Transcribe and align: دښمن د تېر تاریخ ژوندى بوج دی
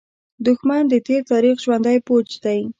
دښمن 0.45 0.83
د 0.89 0.93
تېر 1.07 1.21
تاریخ 1.31 1.55
ژوندى 1.63 1.97
بوج 2.05 2.29
دی 2.43 2.61